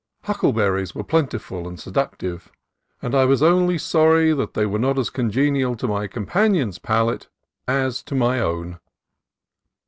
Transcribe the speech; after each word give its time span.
Huckleberries 0.23 0.95
were 0.95 1.03
plentiful 1.03 1.67
and 1.67 1.79
seductive, 1.79 2.51
and 3.03 3.13
I 3.13 3.25
was 3.25 3.43
only 3.43 3.77
sorry 3.77 4.33
that 4.33 4.55
they 4.55 4.65
were 4.65 4.79
not 4.79 4.97
as 4.97 5.11
congenial 5.11 5.75
to 5.75 5.87
my 5.87 6.07
companion's 6.07 6.79
palate 6.79 7.27
as 7.67 8.01
to 8.05 8.15
my 8.15 8.39
own. 8.39 8.79